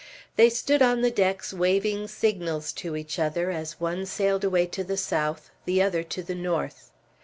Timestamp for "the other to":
5.65-6.23